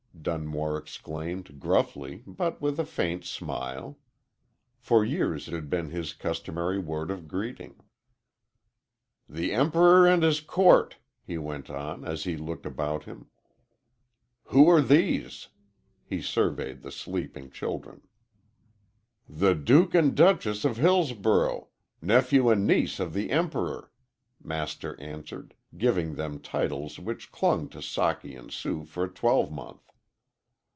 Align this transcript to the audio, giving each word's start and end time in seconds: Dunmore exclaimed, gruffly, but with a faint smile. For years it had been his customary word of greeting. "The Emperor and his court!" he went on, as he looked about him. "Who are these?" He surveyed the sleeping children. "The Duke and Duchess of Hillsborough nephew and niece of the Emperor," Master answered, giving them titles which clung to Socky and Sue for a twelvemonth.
Dunmore 0.23 0.77
exclaimed, 0.77 1.59
gruffly, 1.59 2.21
but 2.27 2.61
with 2.61 2.79
a 2.79 2.85
faint 2.85 3.25
smile. 3.25 3.97
For 4.77 5.03
years 5.03 5.47
it 5.47 5.55
had 5.55 5.67
been 5.67 5.89
his 5.89 6.13
customary 6.13 6.77
word 6.77 7.09
of 7.09 7.27
greeting. 7.27 7.77
"The 9.27 9.51
Emperor 9.51 10.05
and 10.05 10.21
his 10.21 10.39
court!" 10.39 10.97
he 11.25 11.39
went 11.39 11.71
on, 11.71 12.05
as 12.05 12.25
he 12.25 12.37
looked 12.37 12.67
about 12.67 13.05
him. 13.05 13.31
"Who 14.49 14.69
are 14.69 14.79
these?" 14.81 15.47
He 16.05 16.21
surveyed 16.21 16.83
the 16.83 16.91
sleeping 16.91 17.49
children. 17.49 18.03
"The 19.27 19.55
Duke 19.55 19.95
and 19.95 20.13
Duchess 20.13 20.63
of 20.63 20.77
Hillsborough 20.77 21.69
nephew 21.99 22.51
and 22.51 22.67
niece 22.67 22.99
of 22.99 23.13
the 23.15 23.31
Emperor," 23.31 23.91
Master 24.39 24.99
answered, 25.01 25.55
giving 25.75 26.13
them 26.13 26.37
titles 26.39 26.99
which 26.99 27.31
clung 27.31 27.67
to 27.69 27.79
Socky 27.79 28.37
and 28.37 28.51
Sue 28.51 28.83
for 28.85 29.05
a 29.05 29.09
twelvemonth. 29.09 29.87